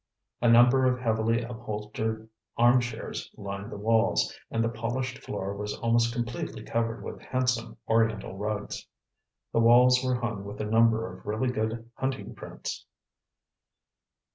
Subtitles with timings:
[0.41, 5.77] A number of heavily upholstered arm chairs lined the walls, and the polished floor was
[5.77, 8.87] almost completely covered with handsome Oriental rugs.
[9.53, 12.87] The walls were hung with a number of really good hunting prints.